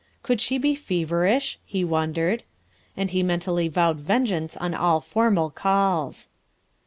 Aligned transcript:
Could 0.23 0.41
she 0.41 0.57
be 0.57 0.73
feverish? 0.73 1.59
he 1.63 1.83
wondered. 1.85 2.41
And 2.97 3.11
he 3.11 3.21
mentally 3.21 3.67
vowed 3.67 3.99
vengeance 3.99 4.57
on 4.57 4.73
all 4.73 4.99
formal 4.99 5.51
calls. 5.51 6.27